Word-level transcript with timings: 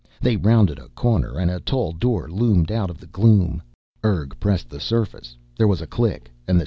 They 0.19 0.35
rounded 0.35 0.79
a 0.79 0.87
corner 0.89 1.37
and 1.37 1.51
a 1.51 1.59
tall 1.59 1.91
door 1.91 2.27
loomed 2.27 2.71
out 2.71 2.89
of 2.89 2.97
the 2.99 3.05
gloom. 3.05 3.61
Urg 4.03 4.35
pressed 4.39 4.67
the 4.67 4.79
surface, 4.79 5.37
there 5.55 5.67
was 5.67 5.79
a 5.79 5.85
click 5.85 6.23
and 6.23 6.25
the 6.25 6.25
stone 6.25 6.31
rolled 6.31 6.57
back. 6.57 6.59